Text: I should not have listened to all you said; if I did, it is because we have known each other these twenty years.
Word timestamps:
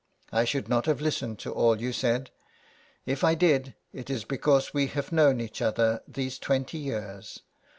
I 0.31 0.45
should 0.45 0.67
not 0.67 0.87
have 0.87 0.99
listened 0.99 1.37
to 1.41 1.51
all 1.53 1.79
you 1.79 1.93
said; 1.93 2.31
if 3.05 3.23
I 3.23 3.35
did, 3.35 3.75
it 3.93 4.09
is 4.09 4.23
because 4.25 4.73
we 4.73 4.87
have 4.87 5.11
known 5.11 5.39
each 5.39 5.61
other 5.61 6.01
these 6.07 6.39
twenty 6.39 6.79
years. 6.79 7.41